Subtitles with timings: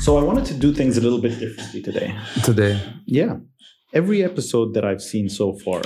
[0.00, 2.18] So I wanted to do things a little bit differently today.
[2.42, 2.80] Today.
[3.06, 3.36] Yeah.
[3.92, 5.82] Every episode that I've seen so far,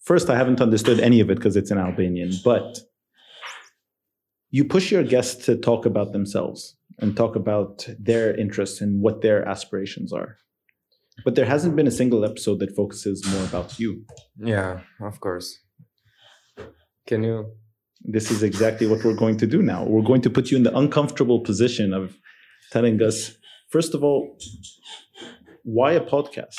[0.00, 2.78] first, I haven't understood any of it because it's in Albanian, but
[4.50, 9.20] you push your guests to talk about themselves and talk about their interests and what
[9.20, 10.38] their aspirations are.
[11.24, 14.04] But there hasn't been a single episode that focuses more about you.
[14.38, 15.58] Yeah, of course.
[17.06, 17.52] Can you?
[18.04, 19.84] This is exactly what we're going to do now.
[19.84, 22.16] We're going to put you in the uncomfortable position of
[22.70, 23.36] telling us,
[23.70, 24.36] first of all,
[25.62, 26.56] why a podcast?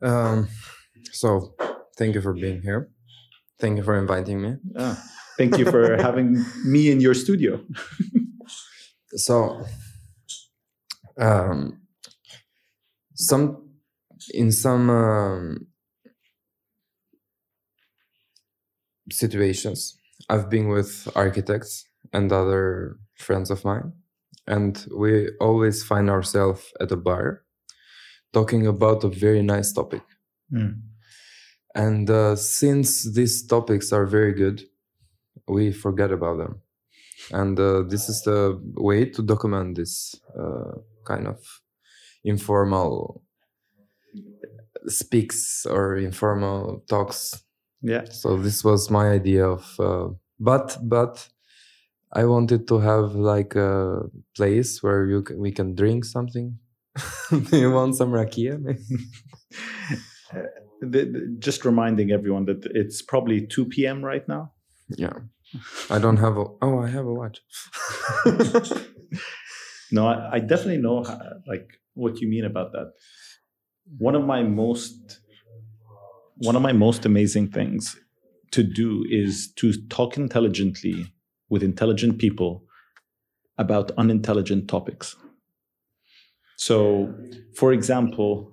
[0.00, 0.48] Um,
[1.12, 1.54] so,
[1.96, 2.88] thank you for being here.
[3.58, 4.54] Thank you for inviting me.
[4.78, 5.02] Ah,
[5.36, 7.60] thank you for having me in your studio.
[9.16, 9.64] so,
[11.18, 11.80] um,
[13.14, 13.68] some
[14.32, 15.66] in some um,
[19.10, 23.92] situations, I've been with architects and other friends of mine,
[24.46, 27.42] and we always find ourselves at a bar
[28.32, 30.02] talking about a very nice topic.
[30.52, 30.80] Mm.
[31.74, 34.62] And uh, since these topics are very good,
[35.46, 36.60] we forget about them.
[37.32, 41.38] And uh, this is the way to document this uh, kind of
[42.24, 43.22] informal
[44.86, 47.44] speaks or informal talks.
[47.82, 48.04] Yeah.
[48.10, 50.08] So this was my idea of, uh,
[50.40, 51.28] but but
[52.12, 54.02] I wanted to have like a
[54.34, 56.58] place where you can, we can drink something.
[57.30, 58.58] Do you want some rakia?
[60.30, 60.42] Uh,
[60.82, 64.04] the, the, just reminding everyone that it's probably 2 p.m.
[64.04, 64.52] right now.
[64.90, 65.14] Yeah.
[65.88, 66.44] I don't have a.
[66.60, 67.40] Oh, I have a watch.
[69.90, 72.92] no, I, I definitely know how, like what you mean about that.
[73.96, 75.20] One of my most
[76.38, 77.96] one of my most amazing things
[78.52, 81.12] to do is to talk intelligently
[81.48, 82.64] with intelligent people
[83.58, 85.16] about unintelligent topics.
[86.56, 87.14] So,
[87.54, 88.52] for example,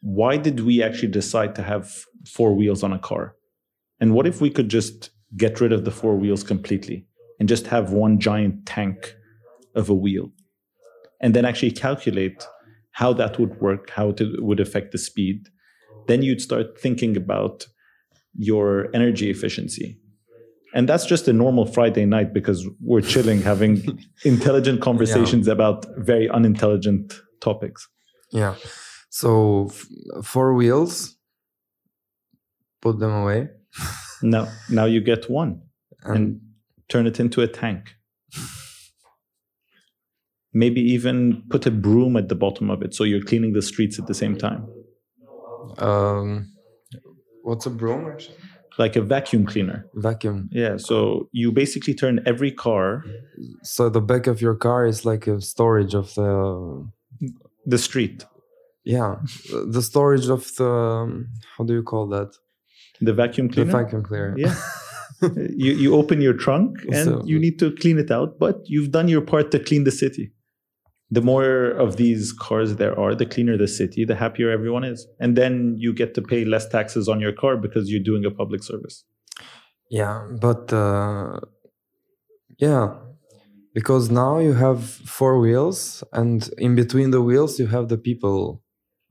[0.00, 3.36] why did we actually decide to have four wheels on a car?
[4.00, 7.06] And what if we could just get rid of the four wheels completely
[7.38, 9.14] and just have one giant tank
[9.74, 10.30] of a wheel?
[11.20, 12.46] And then actually calculate
[12.92, 15.48] how that would work, how it would affect the speed.
[16.10, 17.68] Then you'd start thinking about
[18.34, 19.96] your energy efficiency.
[20.74, 25.52] And that's just a normal Friday night because we're chilling, having intelligent conversations yeah.
[25.52, 27.88] about very unintelligent topics.
[28.32, 28.56] Yeah.
[29.10, 29.86] So f-
[30.24, 31.16] four wheels,
[32.82, 33.50] put them away.
[34.22, 35.62] no, now you get one
[36.02, 36.40] and
[36.88, 37.94] turn it into a tank.
[40.52, 44.00] Maybe even put a broom at the bottom of it so you're cleaning the streets
[44.00, 44.66] at the same time.
[45.78, 46.52] Um,
[47.42, 48.36] what's a broom actually?
[48.78, 49.86] Like a vacuum cleaner.
[49.94, 50.48] Vacuum.
[50.52, 50.76] Yeah.
[50.78, 53.04] So you basically turn every car.
[53.62, 56.88] So the back of your car is like a storage of the
[57.66, 58.24] the street
[58.84, 59.16] yeah
[59.66, 62.34] the storage of the um, how do you call that
[63.00, 64.54] the vacuum cleaner the vacuum cleaner yeah
[65.50, 68.90] you you open your trunk and so, you need to clean it out but you've
[68.90, 70.32] done your part to clean the city
[71.10, 75.06] the more of these cars there are the cleaner the city the happier everyone is
[75.18, 78.30] and then you get to pay less taxes on your car because you're doing a
[78.30, 79.04] public service
[79.90, 81.38] yeah but uh,
[82.58, 82.94] yeah
[83.74, 88.62] because now you have four wheels and in between the wheels you have the people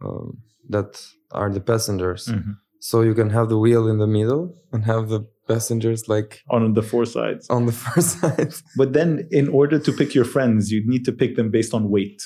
[0.03, 0.37] um,
[0.69, 1.01] that
[1.31, 2.27] are the passengers.
[2.27, 2.51] Mm-hmm.
[2.79, 6.73] So you can have the wheel in the middle and have the passengers like on
[6.73, 7.49] the four sides.
[7.49, 8.63] On the four sides.
[8.77, 11.89] But then, in order to pick your friends, you need to pick them based on
[11.89, 12.21] weight.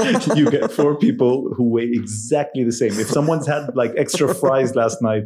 [0.34, 2.92] you get four people who weigh exactly the same.
[2.98, 5.24] If someone's had like extra fries last night,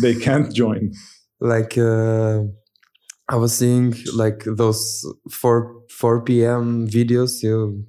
[0.00, 0.92] they can't join.
[1.40, 2.42] Like uh,
[3.28, 6.86] I was seeing like those four four p.m.
[6.86, 7.84] videos you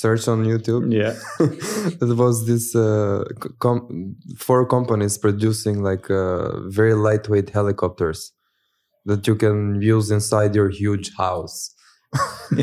[0.00, 0.92] search on YouTube.
[0.92, 1.14] Yeah,
[2.04, 3.24] it was this uh,
[3.58, 8.32] com- four companies producing like uh, very lightweight helicopters
[9.06, 11.74] that you can use inside your huge house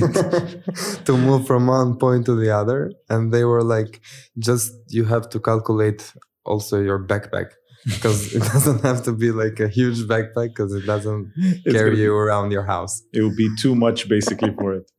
[1.06, 2.92] to move from one point to the other.
[3.10, 4.02] And they were like,
[4.38, 6.14] just you have to calculate
[6.46, 7.52] also your backpack
[7.86, 12.00] because it doesn't have to be like a huge backpack because it doesn't it's carry
[12.00, 13.02] you around your house.
[13.14, 14.92] It would be too much basically for it.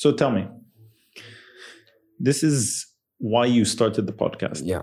[0.00, 0.48] So tell me,
[2.18, 2.86] this is
[3.18, 4.62] why you started the podcast.
[4.64, 4.80] Yeah.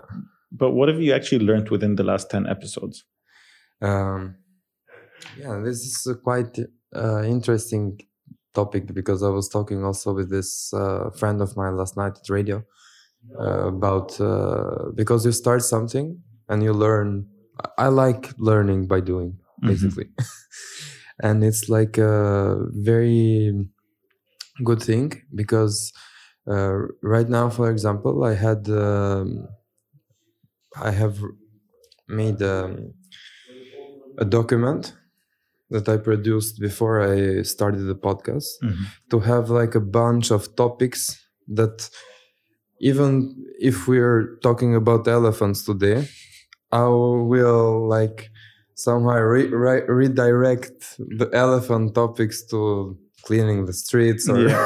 [0.52, 3.04] But what have you actually learned within the last 10 episodes?
[3.82, 4.36] Um,
[5.36, 6.60] yeah, this is a quite
[6.96, 8.00] uh, interesting
[8.54, 12.30] topic because I was talking also with this uh, friend of mine last night at
[12.30, 12.64] radio
[13.40, 17.26] uh, about uh, because you start something and you learn
[17.80, 19.68] I like learning by doing, Mhm.
[19.68, 20.10] basically.
[21.24, 23.68] and it's like a very
[24.64, 25.94] good thing because
[26.48, 29.48] uh, right now, for example, I had um,
[30.76, 31.18] I have
[32.08, 32.94] made um,
[34.18, 34.94] a document
[35.70, 38.86] that I produced before I started the podcast Mhm.
[39.12, 41.02] to have like a bunch of topics
[41.60, 41.90] that
[42.80, 46.08] even if we're talking about elephants today,
[46.72, 48.30] I will like
[48.76, 54.66] somehow re- re- redirect the elephant topics to cleaning the streets or Yeah.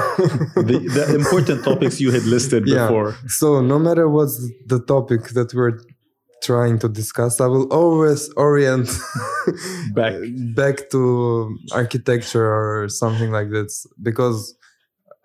[0.70, 2.88] the, the important topics you had listed Yeah.
[2.88, 3.10] before.
[3.40, 4.38] so no matter what's
[4.74, 5.78] the topic that we're
[6.50, 8.88] trying to discuss i will always orient
[10.00, 10.14] Back.
[10.62, 11.02] back to
[11.82, 13.74] architecture or something like this
[14.10, 14.40] because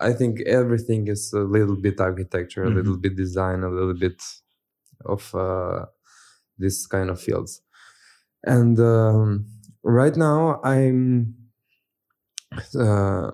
[0.08, 4.20] i think everything is a little bit architecture a little bit design a little bit
[5.14, 5.84] of uh,
[6.62, 7.52] this kind of fields
[8.56, 9.46] and um,
[9.82, 11.34] right now i'm
[12.74, 13.30] uh,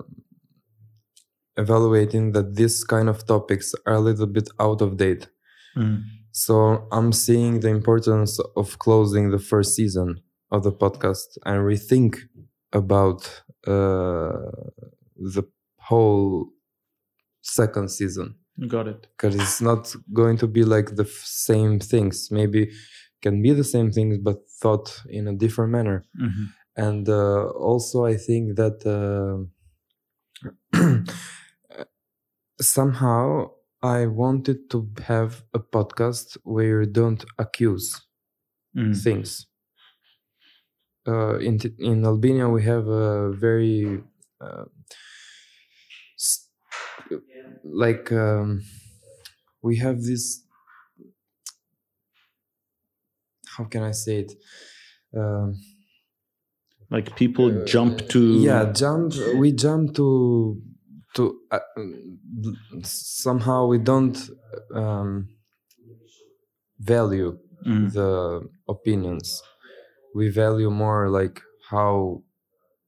[1.56, 5.28] evaluating that this kind of topics are a little bit out of date
[5.74, 6.02] Mm.
[6.32, 10.20] so I'm seeing the importance of closing the first season
[10.50, 12.12] of the podcast and rethink
[12.74, 13.20] about
[13.66, 14.36] uh,
[15.34, 15.44] the
[15.88, 16.50] whole
[17.40, 18.34] second season
[18.68, 19.06] Got it.
[19.16, 22.28] because it's not going to be like the f- same things.
[22.30, 22.70] Maybe
[23.22, 26.04] can be the same things but thought in a different manner.
[26.20, 26.44] Mhm.
[26.76, 29.44] And uh, also, I think that uh,
[32.62, 33.50] somehow
[33.82, 38.06] I wanted to have a podcast where you don't accuse
[38.74, 39.04] Mm.
[39.04, 39.46] things.
[41.06, 44.02] Uh, in t- in Albania, we have a very
[44.40, 44.64] uh,
[47.64, 48.62] like um,
[49.62, 50.44] we have this.
[53.56, 54.32] How can I say it?
[55.16, 55.54] Um,
[56.92, 60.60] Like people jump to yeah jump we jump to
[61.16, 61.60] to uh,
[62.82, 64.18] somehow we don't
[64.74, 65.28] um,
[66.78, 67.92] value Mm.
[67.92, 69.40] the opinions
[70.16, 71.40] we value more like
[71.70, 72.24] how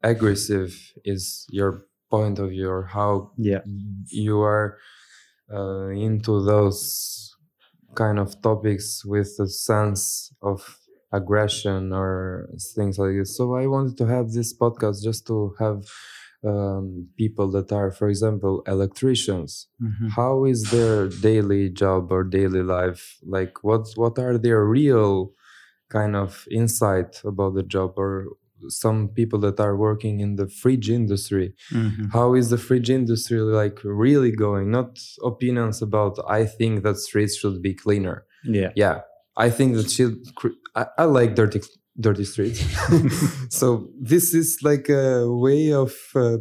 [0.02, 0.74] aggressive
[1.04, 3.62] is your point of view or how yeah
[4.10, 4.76] you are
[5.52, 7.36] uh, into those
[7.94, 10.58] kind of topics with a sense of
[11.18, 13.36] aggression or things like this.
[13.38, 15.80] So I wanted to have this podcast just to have
[16.52, 19.50] um, people that are, for example, electricians.
[19.80, 20.10] Mhm.
[20.18, 23.02] How is their daily job or daily life?
[23.36, 25.32] Like, what what are their real
[25.96, 28.12] kind of insight about the job or
[28.68, 32.10] some people that are working in the fridge industry Mhm.
[32.16, 34.90] how is the fridge industry like really going not
[35.32, 38.16] opinions about i think that streets should be cleaner
[38.58, 38.96] yeah yeah
[39.36, 40.16] i think that should
[40.74, 41.60] I, I like dirty
[42.00, 42.60] dirty streets.
[43.50, 46.38] So this is like a way of uh,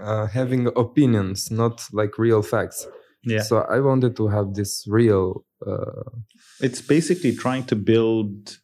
[0.00, 2.86] uh, having opinions not like real facts.
[3.24, 3.42] Yeah.
[3.42, 6.10] So i wanted to have this real uh,
[6.60, 8.58] it's basically trying to build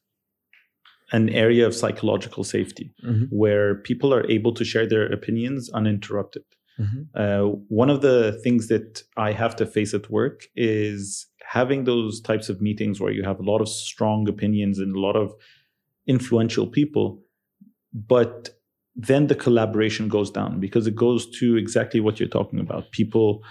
[1.13, 6.43] an area of psychological safety mhm, where people are able to share their opinions uninterrupted.
[6.79, 11.85] Mhm, uh, one of the things that I have to face at work is having
[11.85, 15.17] those types of meetings where you have a lot of strong opinions and a lot
[15.17, 15.33] of
[16.07, 17.23] influential people,
[17.95, 18.51] but
[18.95, 22.91] then the collaboration goes down because it goes to exactly what you're talking about.
[22.91, 23.43] People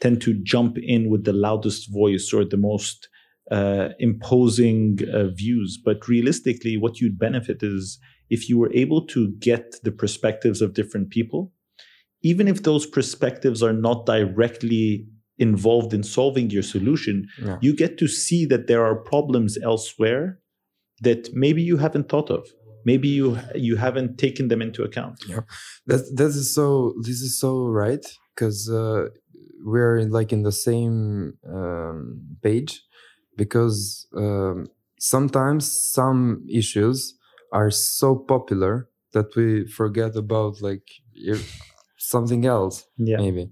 [0.00, 3.08] tend to jump in with the loudest voice or the most
[3.52, 5.78] uh, imposing uh, views.
[5.82, 10.74] But realistically, what you'd benefit is if you were able to get the perspectives of
[10.74, 11.52] different people
[12.24, 15.06] even if those perspectives are not directly
[15.38, 20.38] involved in solving your solution, yeah you get to see that there are problems elsewhere
[21.02, 22.46] that maybe you haven't thought of.
[22.84, 25.16] Maybe you you haven't taken them into account.
[25.26, 25.40] Yeah,
[25.86, 29.08] that that is so this is so right because uh,
[29.64, 32.82] we're in, like in the same um, page
[33.36, 34.66] because um,
[34.98, 35.62] sometimes
[35.92, 37.14] some issues
[37.52, 40.86] are so popular that we forget about like
[41.98, 43.18] something else Yeah.
[43.18, 43.50] maybe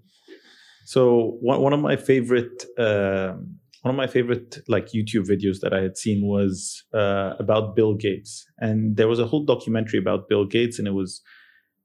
[0.85, 5.75] So one one of my favorite um one of my favorite like YouTube videos that
[5.75, 10.29] I had seen was uh, about Bill Gates, and there was a whole documentary about
[10.29, 11.21] Bill Gates, and it was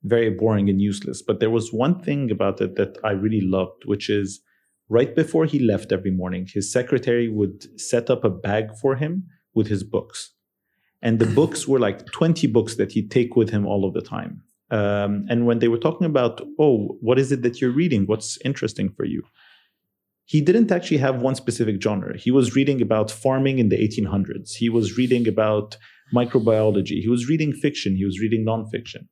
[0.04, 1.24] very boring and useless.
[1.24, 4.42] But there was one thing about it that I really loved, which is
[4.90, 9.26] right before he left every morning, his secretary would set up a bag for him
[9.56, 10.34] with his books,
[11.02, 14.02] and the books were like twenty books that he'd take with him all of the
[14.02, 14.44] time.
[14.70, 18.06] Um, and when they were talking about, oh, what is it that you're reading?
[18.06, 19.24] What's interesting for you?
[20.28, 22.18] he didn't actually have one specific genre.
[22.18, 24.56] He was reading about farming in the 1800s.
[24.58, 25.78] He was reading about
[26.14, 27.02] microbiology.
[27.02, 27.96] He was reading fiction.
[27.96, 29.08] He was reading nonfiction.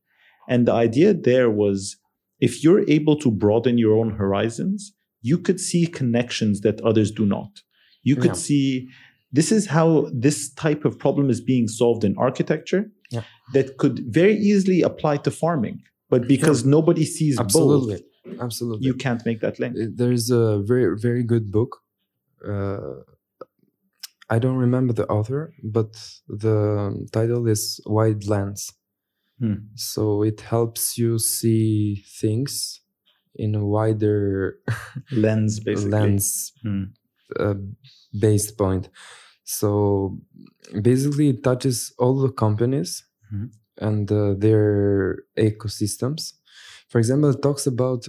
[0.50, 1.96] And the idea there was
[2.42, 7.26] if you're able to broaden your own horizons, you could see connections that others do
[7.26, 7.62] not.
[8.04, 8.48] You could yeah.
[8.50, 8.90] see
[9.32, 13.24] this is how this type of problem is being solved in architecture yeah.
[13.54, 15.82] that could very easily apply to farming.
[16.10, 16.72] But because yeah.
[16.72, 18.04] nobody sees Absolutely.
[18.26, 18.86] both, Absolutely.
[18.86, 19.76] you can't make that link.
[19.78, 21.82] There's a very, very good book.
[22.48, 23.02] Uh,
[24.30, 25.92] I don't remember the author, but
[26.28, 28.72] the title is Wide Lens.
[29.40, 29.54] Hmm.
[29.76, 32.82] So it helps you see things
[33.36, 34.58] in a wider
[35.12, 35.92] lens, basically.
[36.00, 36.84] lens hmm.
[37.40, 37.56] uh,
[38.18, 38.90] based point.
[39.46, 40.20] So
[40.82, 43.46] basically, it touches all the companies mm-hmm.
[43.78, 46.34] and uh, their ecosystems.
[46.90, 48.08] For example, it talks about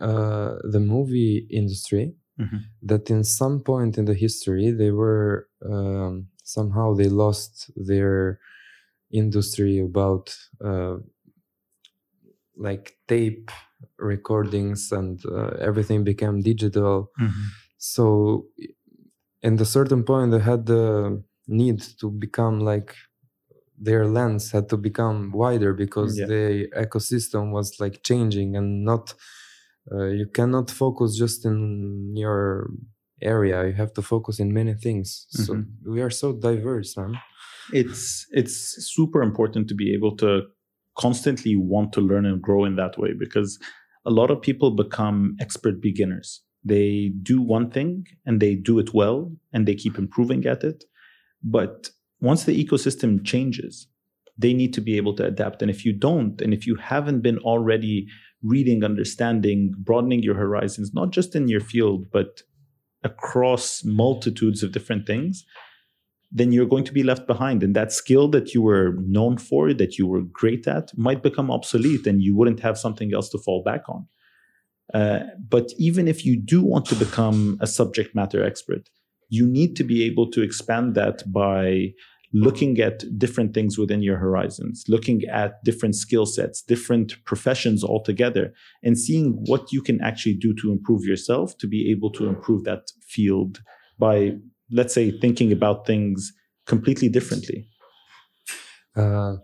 [0.00, 2.58] uh, the movie industry mm-hmm.
[2.82, 8.38] that in some point in the history they were um, somehow they lost their
[9.10, 10.96] industry about uh,
[12.56, 13.50] like tape
[13.98, 17.46] recordings and uh, everything became digital mm-hmm.
[17.76, 18.46] so
[19.42, 22.94] in a certain point they had the need to become like
[23.80, 26.26] their lens had to become wider because yeah.
[26.26, 29.14] the ecosystem was like changing and not
[29.92, 32.68] uh, you cannot focus just in your
[33.22, 35.44] area you have to focus in many things mm-hmm.
[35.44, 37.14] so we are so diverse man
[37.72, 40.42] it's it's super important to be able to
[40.96, 43.58] constantly want to learn and grow in that way because
[44.04, 48.92] a lot of people become expert beginners they do one thing and they do it
[48.94, 50.84] well and they keep improving at it
[51.42, 53.86] but once the ecosystem changes
[54.36, 57.20] they need to be able to adapt and if you don't and if you haven't
[57.20, 58.06] been already
[58.42, 62.42] reading understanding broadening your horizons not just in your field but
[63.04, 65.44] across multitudes of different things
[66.30, 67.62] then you're going to be left behind.
[67.62, 71.50] And that skill that you were known for, that you were great at, might become
[71.50, 74.06] obsolete and you wouldn't have something else to fall back on.
[74.94, 78.88] Uh, but even if you do want to become a subject matter expert,
[79.28, 81.92] you need to be able to expand that by
[82.32, 88.52] looking at different things within your horizons, looking at different skill sets, different professions altogether,
[88.82, 92.64] and seeing what you can actually do to improve yourself to be able to improve
[92.64, 93.60] that field
[93.98, 94.32] by
[94.70, 96.32] let's say thinking about things
[96.66, 97.66] completely differently
[98.98, 99.36] uh,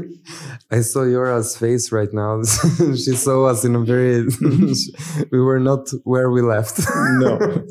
[0.70, 2.42] I saw Yora's face right now.
[3.04, 4.24] she saw us in a very.
[5.32, 6.80] we were not where we left.
[7.18, 7.64] no.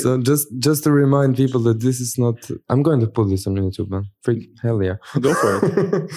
[0.00, 2.36] so just just to remind people that this is not.
[2.68, 4.04] I'm going to put this on YouTube, man.
[4.22, 4.96] Freak hell yeah.
[5.20, 6.10] Go for it.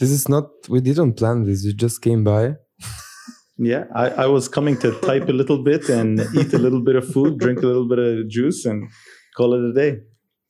[0.00, 0.50] this is not.
[0.68, 1.64] We didn't plan this.
[1.64, 2.56] We just came by.
[3.58, 6.96] Yeah, I, I was coming to type a little bit and eat a little bit
[6.96, 8.90] of food, drink a little bit of juice, and
[9.36, 10.00] call it a day.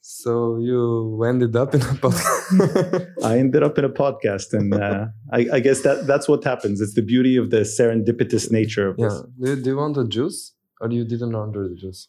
[0.05, 3.15] So you ended up in a podcast.
[3.25, 6.81] I ended up in a podcast, and uh, I, I, guess that that's what happens.
[6.81, 9.07] It's the beauty of the serendipitous nature of yeah.
[9.07, 9.23] this.
[9.41, 12.09] Do, do you want a juice, or you didn't order the juice?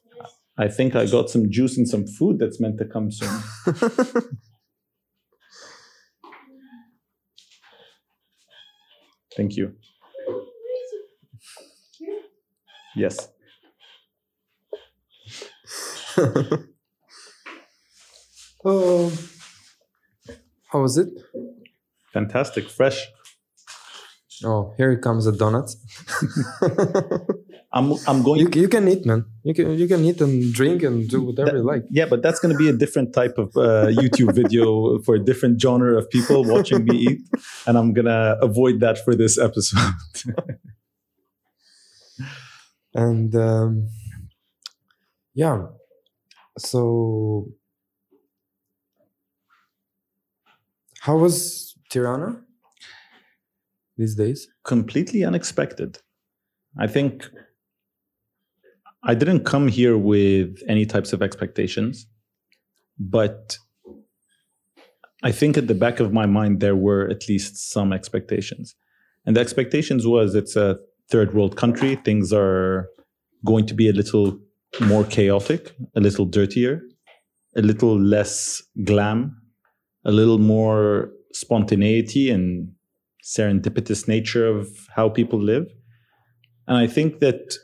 [0.58, 3.30] I think I got some juice and some food that's meant to come soon.
[9.38, 9.76] Thank you.
[12.96, 13.30] Yes.
[18.66, 19.12] oh,
[20.72, 21.10] how was it?
[22.14, 23.08] Fantastic, fresh.
[24.44, 25.78] Oh, here comes the donuts.
[27.74, 28.40] I'm I'm going.
[28.40, 29.26] You, you, can eat, man.
[29.44, 31.84] You can you can eat and drink and do whatever that, you like.
[31.90, 35.20] Yeah, but that's going to be a different type of uh, YouTube video for a
[35.20, 37.22] different genre of people watching me eat,
[37.66, 39.94] and I'm gonna avoid that for this episode.
[42.94, 43.88] and um,
[45.34, 45.66] yeah,
[46.58, 47.48] so,
[51.04, 52.40] how was Tirana
[53.98, 54.48] these days?
[54.64, 56.00] Completely unexpected.
[56.80, 57.28] I think
[59.04, 62.08] I didn't come here with any types of expectations,
[62.98, 63.58] but
[65.24, 68.74] I think at the back of my mind there were at least some expectations.
[69.26, 70.80] And the expectations was it's a
[71.10, 72.88] third world country, things are
[73.46, 74.40] going to be a little
[74.80, 76.82] more chaotic, a little dirtier,
[77.58, 79.43] a little less glam,
[80.06, 82.72] a little more spontaneity and
[83.24, 85.68] serendipitous nature of how people live.
[86.68, 87.56] And I think that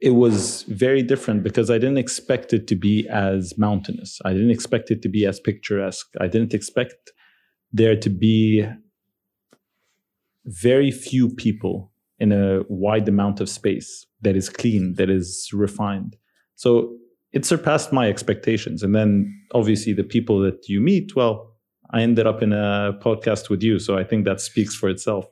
[0.00, 4.18] it was very different because I didn't expect it to be as mountainous.
[4.24, 6.08] I didn't expect it to be as picturesque.
[6.20, 7.12] I didn't expect
[7.72, 8.66] there to be
[10.44, 16.16] very few people in a wide amount of space that is clean, that is refined.
[16.54, 16.96] So
[17.32, 18.82] it surpassed my expectations.
[18.82, 21.53] And then obviously the people that you meet, well,
[21.94, 23.78] I ended up in a podcast with you.
[23.78, 25.26] So I think that speaks for itself.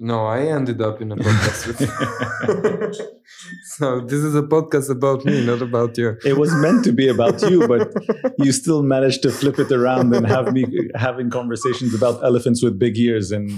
[0.00, 3.08] No, I ended up in a podcast with you.
[3.76, 6.16] so this is a podcast about me, not about you.
[6.24, 7.92] It was meant to be about you, but
[8.38, 12.78] you still managed to flip it around and have me having conversations about elephants with
[12.78, 13.50] big ears and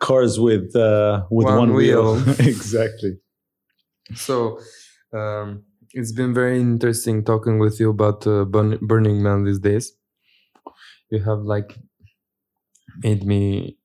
[0.00, 2.16] cars with uh, with one, One wheel.
[2.16, 2.34] wheel.
[2.40, 3.12] exactly.
[4.14, 4.58] So
[5.14, 5.62] um,
[5.94, 9.92] it's been very interesting talking with you about uh, Burning Man these days.
[11.10, 11.76] You have like
[13.02, 13.76] made me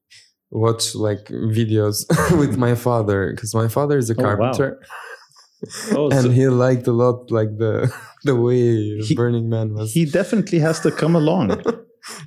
[0.49, 2.05] watch like videos
[2.39, 4.25] with my father because my father is a Oh, wow.
[4.53, 4.79] carpenter
[5.91, 9.93] Oh, and so he liked a lot like the the way He- Burning Man was.
[9.93, 11.61] he definitely has to come along.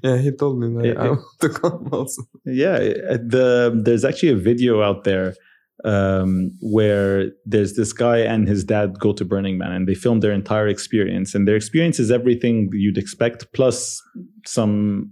[0.02, 2.22] yeah, he told me like, Yeah, I want to come also.
[2.44, 2.76] Yeah,
[3.10, 5.34] uh, the there's actually a video out there
[5.82, 10.20] um, where there's this guy and his dad go to Burning Man and they film
[10.20, 14.00] their entire experience, and their experience is everything you'd expect, plus
[14.46, 15.10] some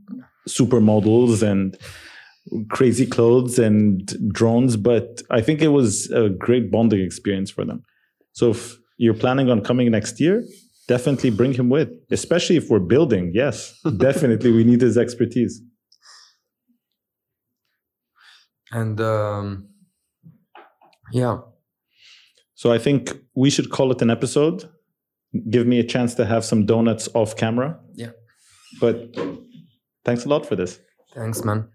[0.48, 1.76] supermodels and
[2.68, 4.76] crazy clothes and drones.
[4.76, 7.82] But I think it was a great bonding experience for them.
[8.32, 10.44] So if you're planning on coming next year,
[10.88, 13.32] definitely bring him with, especially if we're building.
[13.34, 15.60] Yes, definitely, we need his expertise.
[18.70, 19.68] And um,
[21.12, 21.38] yeah,
[22.54, 24.68] So I think we should call it an episode.
[25.50, 27.78] Give me a chance to have some donuts off camera.
[27.94, 28.10] Yeah.
[28.80, 29.14] But
[30.04, 30.80] thanks a lot for this.
[31.14, 31.68] thanks, man.